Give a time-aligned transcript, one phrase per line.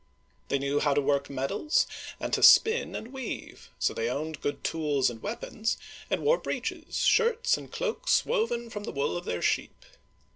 [0.47, 1.85] They knew how to work metals,
[2.19, 5.77] and to spin and weave, so they owned good tools and weapons,
[6.09, 9.85] and wore breeches, shirts, and cloaks woven from the wool of their sheep.